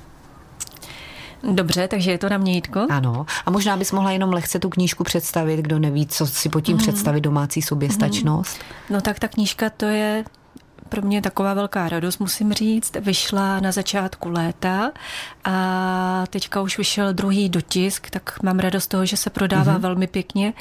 Dobře, 1.52 1.88
takže 1.88 2.12
je 2.12 2.18
to 2.18 2.30
na 2.30 2.38
mě, 2.38 2.54
Jitko? 2.54 2.88
Ano. 2.90 3.26
A 3.46 3.52
možná 3.52 3.78
bys 3.78 3.92
mohla 3.92 4.12
jenom 4.12 4.34
lehce 4.34 4.60
tu 4.60 4.70
knížku 4.70 5.04
představit, 5.04 5.58
kdo 5.58 5.80
neví, 5.80 6.08
co 6.08 6.28
si 6.28 6.50
pod 6.50 6.62
tím 6.62 6.76
mm. 6.76 6.82
představit 6.82 7.22
domácí 7.22 7.62
soběstačnost. 7.62 8.58
Mm. 8.58 8.96
No 8.96 9.02
tak 9.02 9.20
ta 9.20 9.28
knížka 9.28 9.70
to 9.70 9.86
je 9.86 10.24
pro 10.90 11.02
mě 11.02 11.22
taková 11.22 11.54
velká 11.54 11.90
radost, 11.90 12.20
musím 12.20 12.54
říct. 12.54 12.96
Vyšla 12.96 13.60
na 13.60 13.72
začátku 13.72 14.30
léta 14.30 14.92
a 15.44 16.24
teďka 16.30 16.62
už 16.62 16.78
vyšel 16.78 17.14
druhý 17.14 17.50
dotisk, 17.50 18.10
tak 18.10 18.44
mám 18.44 18.60
radost 18.60 18.88
toho, 18.88 19.06
že 19.06 19.18
se 19.18 19.30
prodává 19.30 19.74
mm-hmm. 19.74 19.82
velmi 19.82 20.08
pěkně 20.08 20.54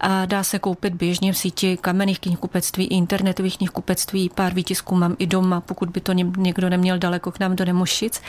a 0.00 0.26
dá 0.26 0.42
se 0.44 0.58
koupit 0.58 0.94
běžně 0.94 1.32
v 1.32 1.38
síti 1.38 1.76
kamenných 1.76 2.20
knihkupectví, 2.20 2.86
internetových 2.86 3.58
knihkupectví, 3.58 4.30
pár 4.34 4.54
výtisků 4.54 4.94
mám 4.94 5.16
i 5.18 5.26
doma, 5.26 5.60
pokud 5.60 5.88
by 5.88 6.00
to 6.00 6.12
někdo 6.12 6.68
neměl 6.68 6.98
daleko 6.98 7.32
k 7.32 7.40
nám 7.40 7.56
do 7.56 7.64
Nemošic. 7.64 8.22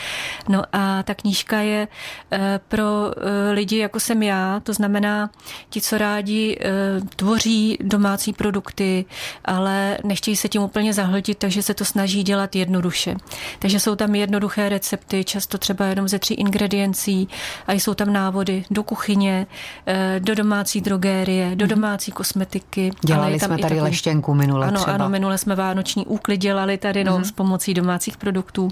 No 0.50 0.64
a 0.74 1.04
ta 1.04 1.14
knížka 1.14 1.60
je 1.60 1.88
eh, 2.32 2.60
pro 2.68 2.84
eh, 3.12 3.52
lidi, 3.52 3.78
jako 3.78 4.00
jsem 4.00 4.24
já, 4.24 4.60
to 4.60 4.74
znamená 4.74 5.30
ti, 5.70 5.82
co 5.82 5.98
rádi 5.98 6.58
eh, 6.62 6.72
tvoří 7.16 7.78
domácí 7.82 8.34
produkty, 8.34 9.06
ale 9.46 9.98
nechtějí 10.04 10.36
se 10.36 10.50
tím 10.50 10.62
úplně 10.62 10.94
zahltit, 10.94 11.35
takže 11.38 11.63
se 11.63 11.74
to 11.74 11.86
snaží 11.86 12.24
dělat 12.24 12.56
jednoduše. 12.56 13.15
Takže 13.60 13.80
jsou 13.80 13.96
tam 13.96 14.15
jednoduché 14.15 14.70
recepty, 14.70 15.24
často 15.24 15.58
třeba 15.58 15.86
jenom 15.86 16.08
ze 16.08 16.20
tří 16.20 16.34
ingrediencí 16.34 17.27
a 17.68 17.74
jsou 17.74 17.94
tam 17.94 18.13
návody 18.13 18.63
do 18.72 18.84
kuchyně, 18.84 19.48
eh, 19.88 20.20
do 20.20 20.36
domácí 20.36 20.82
drogérie, 20.82 21.56
do 21.56 21.65
mhm. 21.65 21.75
domácí 21.75 22.12
kosmetiky. 22.12 22.92
Dělali 23.06 23.39
jsme 23.39 23.48
tady 23.48 23.62
takový... 23.62 23.82
leštěnku 23.82 24.34
minule 24.34 24.68
Ano, 24.68 24.80
třeba. 24.80 24.96
ano, 24.96 25.10
minule 25.10 25.38
jsme 25.38 25.56
vánoční 25.56 26.06
úklid 26.06 26.38
dělali 26.38 26.77
tady 26.77 27.04
no, 27.04 27.18
mm-hmm. 27.18 27.24
s 27.24 27.32
pomocí 27.32 27.74
domácích 27.74 28.18
produktů. 28.18 28.70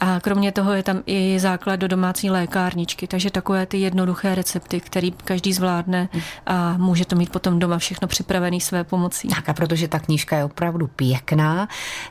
A 0.00 0.20
kromě 0.20 0.52
toho 0.52 0.72
je 0.72 0.82
tam 0.82 1.02
i 1.06 1.38
základ 1.38 1.76
do 1.76 1.88
domácí 1.88 2.30
lékárničky, 2.30 3.06
takže 3.06 3.30
takové 3.30 3.66
ty 3.66 3.78
jednoduché 3.78 4.34
recepty, 4.34 4.80
který 4.80 5.12
každý 5.12 5.52
zvládne 5.52 6.08
a 6.46 6.76
může 6.76 7.04
to 7.04 7.16
mít 7.16 7.30
potom 7.30 7.58
doma 7.58 7.78
všechno 7.78 8.08
připravený 8.08 8.60
své 8.60 8.84
pomocí. 8.84 9.28
Tak 9.28 9.48
a 9.48 9.54
protože 9.54 9.88
ta 9.88 9.98
knížka 9.98 10.36
je 10.36 10.44
opravdu 10.44 10.86
pěkná, 10.86 11.68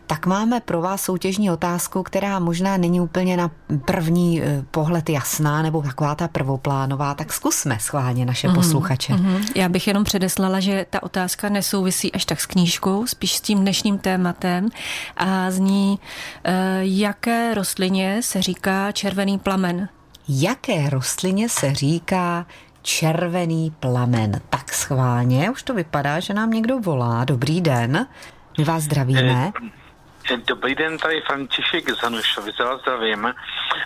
tak 0.07 0.25
máme 0.25 0.59
pro 0.59 0.81
vás 0.81 1.01
soutěžní 1.01 1.51
otázku, 1.51 2.03
která 2.03 2.39
možná 2.39 2.77
není 2.77 3.01
úplně 3.01 3.37
na 3.37 3.51
první 3.85 4.41
eh, 4.41 4.63
pohled 4.71 5.09
jasná 5.09 5.61
nebo 5.61 5.81
taková 5.81 6.15
ta 6.15 6.27
prvoplánová, 6.27 7.13
tak 7.13 7.33
zkusme 7.33 7.77
schválně 7.79 8.25
naše 8.25 8.47
mm-hmm. 8.47 8.55
posluchače. 8.55 9.13
Mm-hmm. 9.13 9.51
Já 9.55 9.69
bych 9.69 9.87
jenom 9.87 10.03
předeslala, 10.03 10.59
že 10.59 10.85
ta 10.89 11.03
otázka 11.03 11.49
nesouvisí 11.49 12.11
až 12.11 12.25
tak 12.25 12.41
s 12.41 12.45
knížkou, 12.45 13.07
spíš 13.07 13.35
s 13.35 13.41
tím 13.41 13.59
dnešním 13.59 13.97
tématem 13.97 14.69
a 15.17 15.51
zní, 15.51 15.99
eh, 16.43 16.79
jaké 16.81 17.53
rostlině 17.53 18.19
se 18.23 18.41
říká 18.41 18.91
červený 18.91 19.39
plamen. 19.39 19.89
Jaké 20.27 20.89
rostlině 20.89 21.49
se 21.49 21.73
říká 21.73 22.45
červený 22.81 23.73
plamen. 23.79 24.41
Tak 24.49 24.73
schválně, 24.73 25.51
už 25.51 25.63
to 25.63 25.73
vypadá, 25.73 26.19
že 26.19 26.33
nám 26.33 26.51
někdo 26.51 26.79
volá. 26.79 27.25
Dobrý 27.25 27.61
den, 27.61 28.07
my 28.57 28.63
vás 28.63 28.83
zdravíme. 28.83 29.51
Eh, 30.31 30.37
Dobrý 30.47 30.75
den, 30.75 30.97
tady 30.97 31.21
František 31.21 31.89
Zanušovic, 32.01 32.59
vás 32.59 32.81
zdravím. 32.81 33.33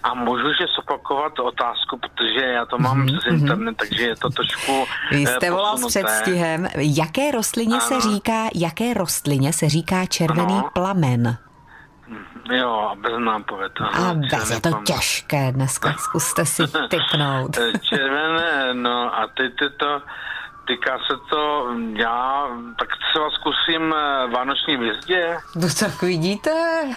A 0.04 0.14
můžu 0.14 0.54
že 0.54 0.66
zopakovat 0.76 1.40
otázku, 1.40 1.98
protože 1.98 2.46
já 2.46 2.66
to 2.66 2.78
mám 2.78 3.06
mm-hmm. 3.06 3.22
z 3.22 3.28
internetu, 3.28 3.78
takže 3.78 4.04
je 4.04 4.16
to 4.16 4.30
trošku 4.30 4.86
Vy 5.12 5.26
jste 5.26 5.52
volal 5.52 5.78
s 5.78 5.88
předstihem. 5.88 6.68
Jaké 6.78 7.32
rostlině 7.32 7.76
ano. 7.76 7.86
se 7.88 8.02
říká, 8.02 8.50
jaké 8.56 8.94
rostlině 8.94 9.54
se 9.54 9.70
říká 9.70 10.06
červený 10.06 10.54
ano. 10.54 10.70
plamen? 10.74 11.38
Jo, 12.52 12.90
a 12.92 12.96
bez 12.96 13.14
nápověd. 13.20 13.72
A 13.82 14.14
bez 14.14 14.50
je 14.50 14.62
to 14.62 14.70
plamen. 14.70 14.86
těžké 14.86 15.52
dneska, 15.52 15.94
zkuste 15.94 16.46
si 16.46 16.64
typnout. 16.90 17.58
Červené, 17.82 18.74
no 18.74 19.20
a 19.20 19.28
teď 19.28 19.54
je 19.62 19.70
to 19.70 20.02
Týká 20.68 20.98
se 20.98 21.14
to, 21.30 21.68
já 21.94 22.48
tak 22.80 22.90
třeba 23.12 23.30
zkusím 23.30 23.94
eh, 23.94 24.28
Vánoční 24.28 24.78
vězdě. 24.78 25.38
No 25.56 25.68
tak 25.80 26.02
vidíte. 26.02 26.52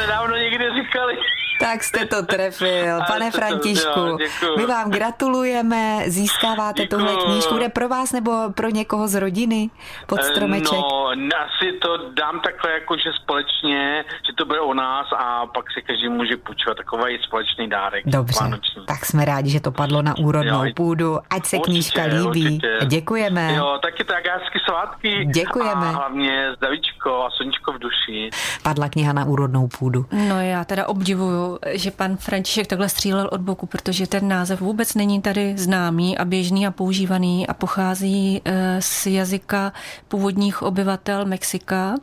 Nedávno 0.00 0.36
říkali. 0.82 1.18
Tak 1.60 1.84
jste 1.84 2.06
to 2.06 2.22
trefil, 2.22 2.98
pane 3.06 3.30
Františku. 3.30 4.18
My 4.56 4.66
vám 4.66 4.90
gratulujeme, 4.90 6.04
získáváte 6.06 6.82
děkuju. 6.82 7.00
tuhle 7.06 7.24
knížku. 7.24 7.54
Bude 7.54 7.68
pro 7.68 7.88
vás 7.88 8.12
nebo 8.12 8.32
pro 8.54 8.68
někoho 8.68 9.08
z 9.08 9.14
rodiny 9.14 9.70
pod 10.06 10.20
eh, 10.20 10.24
stromeček? 10.24 10.78
No, 10.78 10.99
asi 11.44 11.78
to 11.78 12.10
dám 12.12 12.40
takhle 12.40 12.72
jako, 12.72 12.96
že 12.96 13.10
společně, 13.22 14.04
že 14.26 14.32
to 14.36 14.44
bude 14.44 14.60
o 14.60 14.74
nás 14.74 15.06
a 15.16 15.46
pak 15.46 15.64
si 15.72 15.82
každý 15.82 16.08
může 16.08 16.36
půjčovat 16.36 16.76
takový 16.76 17.18
společný 17.22 17.68
dárek. 17.68 18.06
Dobře, 18.06 18.38
vánoční. 18.40 18.86
tak 18.86 19.06
jsme 19.06 19.24
rádi, 19.24 19.50
že 19.50 19.60
to 19.60 19.72
padlo 19.72 20.02
na 20.02 20.18
úrodnou 20.18 20.64
jo, 20.64 20.72
půdu. 20.76 21.18
Ať 21.30 21.46
se 21.46 21.56
určitě, 21.56 21.72
knížka 21.72 22.02
líbí. 22.02 22.44
Určitě. 22.44 22.78
Děkujeme. 22.86 23.54
Jo, 23.54 23.78
taky 23.82 24.04
tak 24.04 24.26
hezky 24.26 24.58
svátky. 24.68 25.24
Děkujeme. 25.34 25.86
A 25.86 25.90
hlavně 25.90 26.52
zdravíčko 26.56 27.24
a 27.24 27.30
sluníčko 27.30 27.72
v 27.72 27.78
duši. 27.78 28.30
Padla 28.62 28.88
kniha 28.88 29.12
na 29.12 29.24
úrodnou 29.24 29.68
půdu. 29.68 30.06
No 30.12 30.42
já 30.42 30.64
teda 30.64 30.88
obdivuju 30.88 31.58
že 31.72 31.90
pan 31.90 32.16
František 32.16 32.66
takhle 32.66 32.88
střílel 32.88 33.28
od 33.32 33.40
boku, 33.40 33.66
protože 33.66 34.06
ten 34.06 34.28
název 34.28 34.60
vůbec 34.60 34.94
není 34.94 35.22
tady 35.22 35.54
známý 35.58 36.18
a 36.18 36.24
běžný 36.24 36.66
a 36.66 36.70
používaný 36.70 37.46
a 37.46 37.54
pochází 37.54 38.42
eh, 38.44 38.76
z 38.82 39.06
jazyka 39.06 39.72
původních 40.08 40.62
obyvatel 40.62 40.99
Mexika, 41.24 41.94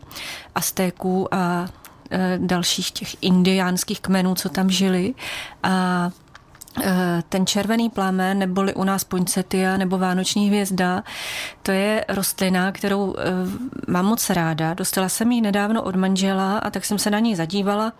Aztéků 0.55 1.33
a 1.33 1.67
eh, 2.11 2.39
dalších 2.41 2.91
těch 2.91 3.15
indiánských 3.21 4.01
kmenů, 4.01 4.35
co 4.35 4.49
tam 4.49 4.69
žili. 4.69 5.13
A 5.63 6.09
ten 7.29 7.45
červený 7.45 7.89
plamen, 7.89 8.39
neboli 8.39 8.73
u 8.73 8.83
nás 8.83 9.03
poinsettia 9.03 9.77
nebo 9.77 9.97
vánoční 9.97 10.47
hvězda, 10.47 11.03
to 11.63 11.71
je 11.71 12.05
rostlina, 12.07 12.71
kterou 12.71 13.15
eh, 13.17 13.23
mám 13.87 14.05
moc 14.05 14.29
ráda. 14.29 14.73
Dostala 14.73 15.09
jsem 15.09 15.31
ji 15.31 15.41
nedávno 15.41 15.81
od 15.81 15.95
manžela 15.95 16.57
a 16.57 16.69
tak 16.69 16.85
jsem 16.85 16.99
se 16.99 17.09
na 17.09 17.19
ní 17.19 17.35
zadívala 17.35 17.93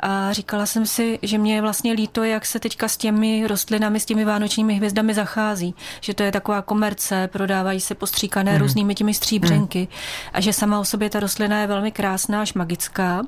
a 0.00 0.32
říkala 0.32 0.66
jsem 0.66 0.86
si, 0.86 1.18
že 1.22 1.38
mě 1.38 1.54
je 1.54 1.60
vlastně 1.60 1.92
líto, 1.92 2.24
jak 2.24 2.46
se 2.46 2.60
teďka 2.60 2.88
s 2.88 2.96
těmi 2.96 3.46
rostlinami, 3.46 4.00
s 4.00 4.04
těmi 4.04 4.24
vánočními 4.24 4.74
hvězdami 4.74 5.14
zachází. 5.14 5.74
Že 6.00 6.14
to 6.14 6.22
je 6.22 6.32
taková 6.32 6.62
komerce, 6.62 7.28
prodávají 7.32 7.80
se 7.80 7.94
postříkané 7.94 8.52
mm. 8.52 8.58
různými 8.58 8.94
těmi 8.94 9.14
stříbřenky 9.14 9.80
mm. 9.80 9.86
a 10.32 10.40
že 10.40 10.52
sama 10.52 10.80
o 10.80 10.84
sobě 10.84 11.10
ta 11.10 11.20
rostlina 11.20 11.60
je 11.60 11.66
velmi 11.66 11.92
krásná 11.92 12.40
až 12.40 12.54
magická. 12.54 13.22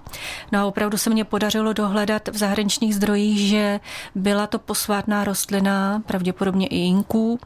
No 0.52 0.60
a 0.60 0.64
opravdu 0.64 0.98
se 0.98 1.10
mě 1.10 1.24
podařilo 1.24 1.72
dohledat 1.72 2.28
v 2.28 2.36
zahraničních 2.36 2.94
zdrojích, 2.94 3.38
že 3.48 3.80
byla 4.14 4.46
to 4.46 4.58
pos 4.58 4.87
posvátná 4.88 5.24
rostlina, 5.24 6.02
pravděpodobně 6.06 6.66
i 6.66 6.76
inků, 6.76 7.40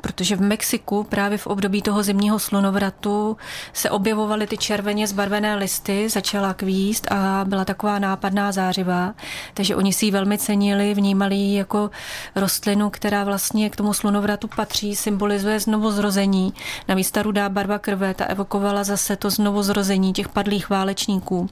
protože 0.00 0.36
v 0.36 0.40
Mexiku 0.40 1.04
právě 1.04 1.38
v 1.38 1.46
období 1.46 1.82
toho 1.82 2.02
zimního 2.02 2.38
slunovratu 2.38 3.36
se 3.72 3.90
objevovaly 3.90 4.46
ty 4.46 4.56
červeně 4.56 5.06
zbarvené 5.06 5.54
listy, 5.54 6.08
začala 6.08 6.54
kvíst 6.54 7.12
a 7.12 7.44
byla 7.48 7.64
taková 7.64 7.98
nápadná 7.98 8.52
zářivá, 8.52 9.14
takže 9.54 9.76
oni 9.76 9.92
si 9.92 10.06
ji 10.06 10.10
velmi 10.10 10.38
cenili, 10.38 10.94
vnímali 10.94 11.34
ji 11.34 11.58
jako 11.58 11.90
rostlinu, 12.34 12.90
která 12.90 13.24
vlastně 13.24 13.70
k 13.70 13.76
tomu 13.76 13.94
slunovratu 13.94 14.48
patří, 14.48 14.96
symbolizuje 14.96 15.60
znovuzrození. 15.60 16.54
Navíc 16.88 17.10
ta 17.10 17.22
rudá 17.22 17.48
barva 17.48 17.78
krve, 17.78 18.14
ta 18.14 18.24
evokovala 18.24 18.84
zase 18.84 19.16
to 19.16 19.30
znovuzrození 19.30 20.12
těch 20.12 20.28
padlých 20.28 20.70
válečníků. 20.70 21.50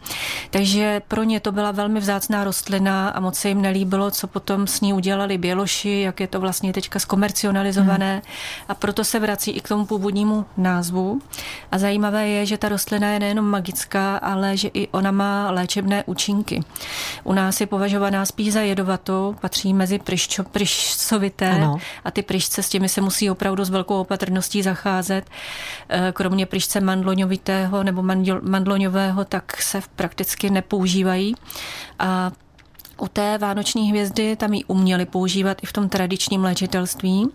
Takže 0.50 1.02
pro 1.08 1.22
ně 1.22 1.40
to 1.40 1.52
byla 1.52 1.70
velmi 1.70 2.00
vzácná 2.00 2.44
rostlina 2.44 3.08
a 3.08 3.20
moc 3.20 3.38
se 3.38 3.48
jim 3.48 3.62
nelíbilo, 3.62 4.10
co 4.10 4.26
potom 4.26 4.66
s 4.66 4.80
ní 4.80 4.92
udělali 4.92 5.27
dělali 5.28 5.38
běloši, 5.38 6.00
jak 6.00 6.20
je 6.20 6.26
to 6.26 6.40
vlastně 6.40 6.72
teďka 6.72 6.98
zkomercionalizované 6.98 8.12
hmm. 8.12 8.22
a 8.68 8.74
proto 8.74 9.04
se 9.04 9.20
vrací 9.20 9.50
i 9.50 9.60
k 9.60 9.68
tomu 9.68 9.86
původnímu 9.86 10.46
názvu. 10.56 11.20
A 11.72 11.78
zajímavé 11.78 12.28
je, 12.28 12.46
že 12.46 12.58
ta 12.58 12.68
rostlina 12.68 13.12
je 13.12 13.20
nejenom 13.20 13.44
magická, 13.44 14.16
ale 14.16 14.56
že 14.56 14.68
i 14.68 14.88
ona 14.88 15.10
má 15.10 15.50
léčebné 15.50 16.04
účinky. 16.06 16.64
U 17.24 17.32
nás 17.32 17.60
je 17.60 17.66
považovaná 17.66 18.24
spíš 18.24 18.52
za 18.52 18.60
jedovatou, 18.60 19.36
patří 19.40 19.74
mezi 19.74 19.98
pryščo, 19.98 20.44
pryšcovité 20.44 21.50
ano. 21.50 21.76
a 22.04 22.10
ty 22.10 22.22
pryšce 22.22 22.62
s 22.62 22.68
těmi 22.68 22.88
se 22.88 23.00
musí 23.00 23.30
opravdu 23.30 23.64
s 23.64 23.70
velkou 23.70 24.00
opatrností 24.00 24.62
zacházet. 24.62 25.24
Eh, 25.88 26.12
kromě 26.12 26.46
pryšce 26.46 26.80
mandloňovitého 26.80 27.82
nebo 27.82 28.02
mandloňového, 28.42 29.24
tak 29.24 29.62
se 29.62 29.80
prakticky 29.96 30.50
nepoužívají. 30.50 31.34
A 31.98 32.32
u 33.02 33.08
té 33.08 33.38
vánoční 33.38 33.90
hvězdy 33.90 34.36
tam 34.36 34.54
ji 34.54 34.64
uměli 34.64 35.06
používat 35.06 35.58
i 35.62 35.66
v 35.66 35.72
tom 35.72 35.88
tradičním 35.88 36.44
léčitelství, 36.44 37.28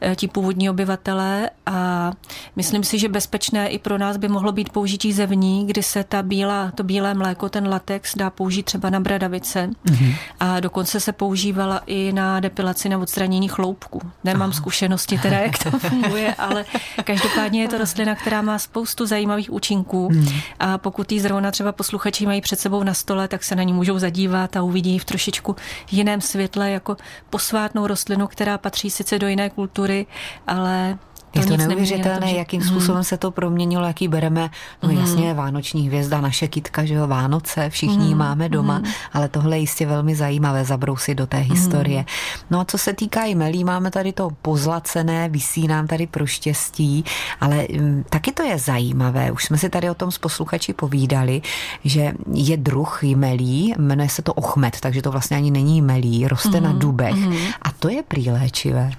eh, 0.00 0.16
ti 0.16 0.28
původní 0.28 0.70
obyvatelé 0.70 1.50
a 1.66 2.12
myslím 2.56 2.84
si, 2.84 2.98
že 2.98 3.08
bezpečné 3.08 3.68
i 3.68 3.78
pro 3.78 3.98
nás 3.98 4.16
by 4.16 4.28
mohlo 4.28 4.52
být 4.52 4.70
použití 4.70 5.12
zevní, 5.12 5.66
kdy 5.66 5.82
se 5.82 6.04
ta 6.04 6.22
bílá, 6.22 6.70
to 6.74 6.82
bílé 6.82 7.14
mléko, 7.14 7.48
ten 7.48 7.68
latex 7.68 8.16
dá 8.16 8.30
použít 8.30 8.62
třeba 8.62 8.90
na 8.90 9.00
bradavice 9.00 9.70
mm-hmm. 9.86 10.14
a 10.40 10.60
dokonce 10.60 11.00
se 11.00 11.12
používala 11.12 11.80
i 11.86 12.12
na 12.12 12.40
depilaci 12.40 12.88
na 12.88 12.98
odstranění 12.98 13.48
chloupku. 13.48 14.00
Nemám 14.24 14.50
Aha. 14.50 14.52
zkušenosti 14.52 15.18
teda, 15.18 15.38
jak 15.38 15.64
to 15.64 15.78
funguje, 15.78 16.34
ale 16.34 16.64
každopádně 17.04 17.62
je 17.62 17.68
to 17.68 17.78
rostlina, 17.78 18.14
která 18.14 18.42
má 18.42 18.58
spoustu 18.58 19.06
zajímavých 19.06 19.52
účinků 19.52 20.08
mm. 20.12 20.28
a 20.60 20.78
pokud 20.78 21.12
ji 21.12 21.20
zrovna 21.20 21.50
třeba 21.50 21.72
posluchači 21.72 22.26
mají 22.26 22.40
před 22.40 22.60
sebou 22.60 22.82
na 22.82 22.94
stole, 22.94 23.28
tak 23.28 23.44
se 23.44 23.56
na 23.56 23.62
ní 23.62 23.72
můžou 23.72 23.98
zadívat 23.98 24.56
a 24.56 24.62
uvidí 24.62 24.98
v 24.98 25.04
trošičku 25.06 25.56
jiném 25.90 26.20
světle 26.20 26.70
jako 26.70 26.96
posvátnou 27.30 27.86
rostlinu, 27.86 28.26
která 28.26 28.58
patří 28.58 28.90
sice 28.90 29.18
do 29.18 29.28
jiné 29.28 29.50
kultury, 29.50 30.06
ale 30.46 30.98
je 31.40 31.46
to 31.46 31.56
neuvěřitelné, 31.56 32.32
jakým 32.32 32.60
mhm. 32.60 32.68
způsobem 32.68 32.96
hmm. 32.96 33.04
se 33.04 33.16
to 33.16 33.30
proměnilo, 33.30 33.86
jaký 33.86 34.08
bereme, 34.08 34.50
no 34.82 34.88
hmm. 34.88 34.98
jasně, 34.98 35.34
vánoční 35.34 35.86
hvězda, 35.86 36.20
naše 36.20 36.48
kitka, 36.48 36.84
že 36.84 36.94
jo, 36.94 37.06
Vánoce, 37.06 37.70
všichni 37.70 38.08
hmm. 38.08 38.18
máme 38.18 38.48
doma, 38.48 38.74
hmm. 38.76 38.92
ale 39.12 39.28
tohle 39.28 39.56
je 39.56 39.60
jistě 39.60 39.86
velmi 39.86 40.14
zajímavé 40.14 40.64
zabrousit 40.64 41.18
do 41.18 41.26
té 41.26 41.38
historie. 41.38 41.98
Hmm. 41.98 42.06
No 42.50 42.60
a 42.60 42.64
co 42.64 42.78
se 42.78 42.92
týká 42.92 43.20
melí, 43.34 43.64
máme 43.64 43.90
tady 43.90 44.12
to 44.12 44.30
pozlacené, 44.42 45.28
vysí 45.28 45.66
nám 45.66 45.86
tady 45.86 46.06
pro 46.06 46.26
štěstí, 46.26 47.04
ale 47.40 47.66
um, 47.66 48.04
taky 48.10 48.32
to 48.32 48.42
je 48.42 48.58
zajímavé. 48.58 49.30
Už 49.32 49.44
jsme 49.44 49.58
si 49.58 49.68
tady 49.68 49.90
o 49.90 49.94
tom 49.94 50.10
s 50.10 50.18
posluchači 50.18 50.72
povídali, 50.72 51.42
že 51.84 52.12
je 52.32 52.56
druh 52.56 52.98
jmelí, 53.02 53.74
jmenuje 53.78 54.08
se 54.08 54.22
to 54.22 54.32
ochmet, 54.32 54.80
takže 54.80 55.02
to 55.02 55.10
vlastně 55.10 55.36
ani 55.36 55.50
není 55.50 55.78
jmelí, 55.78 56.28
roste 56.28 56.58
hmm. 56.58 56.64
na 56.64 56.72
dubech 56.72 57.14
hmm. 57.14 57.36
a 57.62 57.72
to 57.72 57.88
je 57.88 58.02
prý 58.02 58.30
léčivé. 58.30 58.90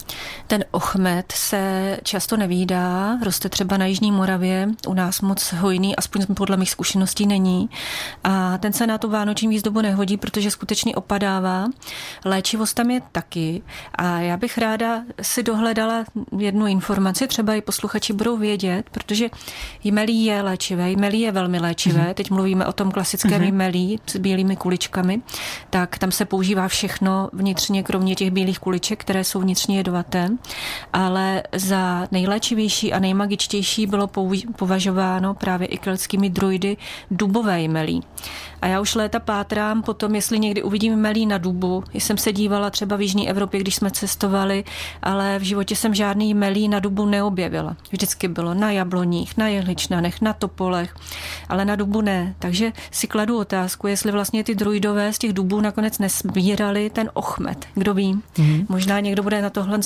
Ten 0.47 0.65
ochmet 0.71 1.31
se 1.31 1.99
často 2.03 2.26
často 2.27 2.37
nevídá, 2.37 3.17
roste 3.23 3.49
třeba 3.49 3.77
na 3.77 3.85
Jižní 3.85 4.11
Moravě, 4.11 4.69
u 4.87 4.93
nás 4.93 5.21
moc 5.21 5.53
hojný, 5.53 5.95
aspoň 5.95 6.25
podle 6.35 6.57
mých 6.57 6.69
zkušeností 6.69 7.25
není. 7.25 7.69
A 8.23 8.57
ten 8.57 8.73
se 8.73 8.87
na 8.87 8.97
tu 8.97 9.09
vánoční 9.09 9.47
výzdobu 9.47 9.81
nehodí, 9.81 10.17
protože 10.17 10.51
skutečně 10.51 10.95
opadává. 10.95 11.65
Léčivost 12.25 12.75
tam 12.75 12.91
je 12.91 13.01
taky. 13.11 13.61
A 13.95 14.19
já 14.19 14.37
bych 14.37 14.57
ráda 14.57 15.01
si 15.21 15.43
dohledala 15.43 16.03
jednu 16.37 16.67
informaci, 16.67 17.27
třeba 17.27 17.53
i 17.53 17.61
posluchači 17.61 18.13
budou 18.13 18.37
vědět, 18.37 18.89
protože 18.91 19.29
jmelí 19.83 20.25
je 20.25 20.41
léčivé, 20.41 20.91
jmelí 20.91 21.21
je 21.21 21.31
velmi 21.31 21.59
léčivé. 21.59 22.01
Mm-hmm. 22.01 22.13
Teď 22.13 22.31
mluvíme 22.31 22.65
o 22.65 22.73
tom 22.73 22.91
klasickém 22.91 23.41
mm-hmm. 23.41 23.47
jmelí 23.47 23.99
s 24.07 24.17
bílými 24.17 24.55
kuličkami, 24.55 25.21
tak 25.69 25.97
tam 25.97 26.11
se 26.11 26.25
používá 26.25 26.67
všechno 26.67 27.29
vnitřně, 27.33 27.83
kromě 27.83 28.15
těch 28.15 28.31
bílých 28.31 28.59
kuliček, 28.59 29.01
které 29.01 29.23
jsou 29.23 29.39
vnitřně 29.39 29.77
jedovaté. 29.77 30.29
Ale 30.93 31.43
za 31.55 32.07
nejléčivější 32.17 32.93
a 32.93 32.99
nejmagičtější 32.99 33.87
bylo 33.87 34.09
považováno 34.57 35.33
právě 35.33 35.67
i 35.67 35.77
keltskými 35.77 36.29
druidy 36.29 36.77
dubové 37.11 37.61
jmelí. 37.61 38.03
A 38.61 38.67
já 38.67 38.81
už 38.81 38.95
léta 38.95 39.19
pátrám 39.19 39.81
potom, 39.81 40.15
jestli 40.15 40.39
někdy 40.39 40.63
uvidím 40.63 40.95
melí 40.95 41.25
na 41.25 41.37
dubu. 41.37 41.83
Jsem 41.93 42.17
se 42.17 42.33
dívala 42.33 42.69
třeba 42.69 42.95
v 42.95 43.01
Jižní 43.01 43.29
Evropě, 43.29 43.59
když 43.59 43.75
jsme 43.75 43.91
cestovali, 43.91 44.63
ale 45.01 45.39
v 45.39 45.41
životě 45.41 45.75
jsem 45.75 45.93
žádný 45.95 46.33
melí 46.33 46.67
na 46.67 46.79
dubu 46.79 47.05
neobjevila. 47.05 47.75
Vždycky 47.91 48.27
bylo 48.27 48.53
na 48.53 48.71
jabloních, 48.71 49.37
na 49.37 49.47
jehličnanech, 49.47 50.21
na 50.21 50.33
topolech, 50.33 50.95
ale 51.49 51.65
na 51.65 51.75
dubu 51.75 52.01
ne. 52.01 52.35
Takže 52.39 52.71
si 52.91 53.07
kladu 53.07 53.37
otázku, 53.37 53.87
jestli 53.87 54.11
vlastně 54.11 54.43
ty 54.43 54.55
druidové 54.55 55.13
z 55.13 55.17
těch 55.17 55.33
dubů 55.33 55.61
nakonec 55.61 55.99
nesbírali 55.99 56.89
ten 56.89 57.09
ochmet. 57.13 57.65
Kdo 57.73 57.93
ví? 57.93 58.13
Mm-hmm. 58.13 58.65
Možná 58.69 58.99
někdo 58.99 59.23
bude 59.23 59.41
na 59.41 59.49
tohle, 59.49 59.79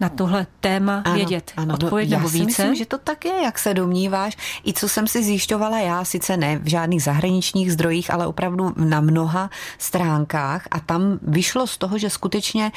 na 0.00 0.08
tohle 0.08 0.46
téma 0.60 1.02
ano, 1.04 1.14
vědět. 1.14 1.52
Ano, 1.56 1.74
Odpověď 1.74 2.10
já 2.10 2.18
nebo 2.18 2.28
více? 2.28 2.44
myslím, 2.44 2.74
že 2.74 2.86
to 2.86 2.98
tak 2.98 3.24
je, 3.24 3.42
jak 3.42 3.58
se 3.58 3.74
domníváš. 3.74 4.36
I 4.66 4.72
co 4.72 4.88
jsem 4.88 5.06
si 5.06 5.22
zjišťovala 5.24 5.78
já, 5.78 6.04
sice 6.04 6.36
ne 6.36 6.58
v 6.58 6.68
žádných 6.68 7.02
zahraničních 7.02 7.72
zdrojích, 7.72 7.87
zdrojích, 7.88 8.12
ale 8.12 8.26
opravdu 8.26 8.74
na 8.76 9.00
mnoha 9.00 9.50
stránkách. 9.78 10.68
A 10.70 10.80
tam 10.80 11.18
vyšlo 11.22 11.66
z 11.66 11.78
toho, 11.78 11.98
že 11.98 12.10
skutečně 12.10 12.72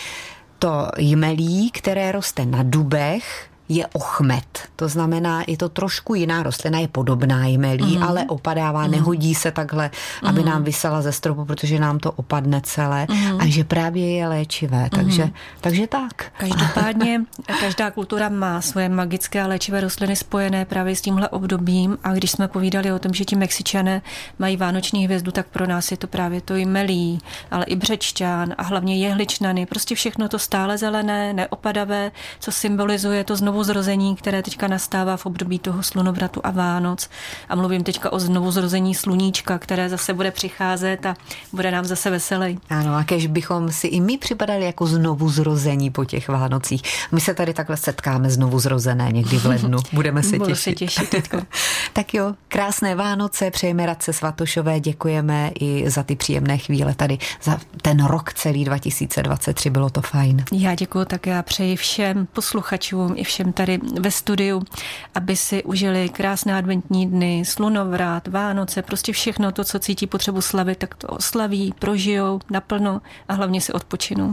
to 0.60 0.88
jmelí, 0.98 1.72
které 1.72 2.12
roste 2.12 2.46
na 2.46 2.64
dubech, 2.64 3.51
je 3.72 3.88
ochmet. 3.88 4.68
To 4.76 4.88
znamená, 4.88 5.44
je 5.48 5.58
to 5.58 5.70
trošku 5.70 6.16
jiná 6.16 6.44
rostlina, 6.44 6.80
je 6.80 6.88
podobná 6.88 7.48
jmelí, 7.48 7.98
mm. 7.98 8.04
ale 8.04 8.26
opadává, 8.28 8.86
mm. 8.86 8.92
nehodí 8.92 9.36
se 9.36 9.52
takhle, 9.52 9.90
aby 10.24 10.40
mm. 10.40 10.46
nám 10.46 10.64
vysela 10.64 11.02
ze 11.02 11.12
stropu, 11.12 11.46
protože 11.46 11.80
nám 11.80 12.00
to 12.00 12.12
opadne 12.12 12.62
celé 12.64 13.08
mm. 13.10 13.42
a 13.42 13.48
že 13.48 13.64
právě 13.64 14.16
je 14.16 14.28
léčivé. 14.28 14.90
Takže, 14.96 15.26
mm. 15.26 15.34
takže 15.62 15.88
tak. 15.88 16.32
Každopádně 16.38 17.22
každá 17.60 17.92
kultura 17.92 18.30
má 18.30 18.62
svoje 18.62 18.90
magické 18.90 19.42
a 19.42 19.48
léčivé 19.48 19.82
rostliny 19.82 20.16
spojené 20.16 20.66
právě 20.66 20.96
s 20.96 21.02
tímhle 21.02 21.30
obdobím 21.30 21.98
a 22.04 22.14
když 22.14 22.32
jsme 22.32 22.48
povídali 22.48 22.92
o 22.92 23.00
tom, 23.00 23.14
že 23.14 23.26
ti 23.26 23.36
Mexičané 23.36 24.02
mají 24.40 24.58
vánoční 24.58 25.06
hvězdu, 25.06 25.32
tak 25.32 25.48
pro 25.48 25.68
nás 25.68 25.92
je 25.92 25.98
to 25.98 26.08
právě 26.08 26.42
to 26.42 26.56
jmelí, 26.56 27.20
ale 27.52 27.66
i 27.66 27.76
břečťán 27.76 28.56
a 28.58 28.64
hlavně 28.64 28.98
jehličnany, 28.98 29.66
prostě 29.66 29.96
všechno 29.96 30.30
to 30.30 30.40
stále 30.40 30.78
zelené, 30.78 31.34
neopadavé, 31.34 32.12
co 32.40 32.52
symbolizuje 32.52 33.24
to 33.24 33.36
znovu 33.36 33.61
znovuzrození, 33.64 34.16
které 34.16 34.44
teďka 34.44 34.68
nastává 34.68 35.18
v 35.18 35.26
období 35.26 35.60
toho 35.60 35.84
slunovratu 35.84 36.42
a 36.44 36.52
Vánoc. 36.52 37.10
A 37.50 37.56
mluvím 37.56 37.84
teďka 37.84 38.12
o 38.12 38.20
znovuzrození 38.20 38.96
sluníčka, 38.96 39.60
které 39.60 39.90
zase 39.90 40.14
bude 40.14 40.32
přicházet 40.32 41.06
a 41.06 41.16
bude 41.54 41.72
nám 41.72 41.86
zase 41.86 42.10
veselý. 42.10 42.60
Ano, 42.70 42.96
a 42.96 43.04
kež 43.04 43.28
bychom 43.28 43.72
si 43.72 43.88
i 43.88 44.02
my 44.02 44.18
připadali 44.18 44.66
jako 44.66 44.86
znovuzrození 44.86 45.90
po 45.90 46.06
těch 46.06 46.28
Vánocích. 46.28 46.82
My 47.12 47.22
se 47.22 47.34
tady 47.34 47.54
takhle 47.54 47.78
setkáme 47.78 48.30
znovu 48.30 48.60
zrozené 48.60 49.12
někdy 49.12 49.38
v 49.38 49.46
lednu. 49.46 49.78
Budeme 49.94 50.24
se 50.24 50.40
těšit. 50.40 50.58
Se 50.58 50.72
těšit 50.72 51.16
tak 51.94 52.14
jo, 52.14 52.34
krásné 52.48 52.96
Vánoce, 52.96 53.52
přejeme 53.52 53.86
Radce 53.86 54.14
Svatošové, 54.14 54.80
děkujeme 54.80 55.52
i 55.60 55.90
za 55.90 56.04
ty 56.04 56.16
příjemné 56.16 56.58
chvíle 56.58 56.96
tady, 56.96 57.18
za 57.44 57.60
ten 57.82 58.06
rok 58.06 58.34
celý 58.34 58.66
2023, 58.66 59.70
bylo 59.70 59.90
to 59.90 60.02
fajn. 60.02 60.46
Já 60.52 60.76
děkuji 60.76 61.06
také 61.06 61.38
a 61.38 61.44
přeji 61.44 61.76
všem 61.76 62.28
posluchačům 62.34 63.14
i 63.18 63.24
všem 63.24 63.51
tady 63.54 63.80
ve 64.00 64.12
studiu, 64.12 64.62
aby 65.16 65.36
si 65.36 65.64
užili 65.64 66.10
krásné 66.10 66.58
adventní 66.58 67.08
dny, 67.08 67.44
slunovrat, 67.46 68.28
Vánoce, 68.28 68.82
prostě 68.82 69.14
všechno 69.14 69.52
to, 69.52 69.64
co 69.64 69.80
cítí 69.80 70.08
potřebu 70.08 70.42
slavit, 70.42 70.78
tak 70.78 70.96
to 70.96 71.08
oslaví, 71.08 71.74
prožijou 71.80 72.40
naplno 72.50 73.02
a 73.28 73.34
hlavně 73.34 73.62
si 73.62 73.74
odpočinou. 73.74 74.30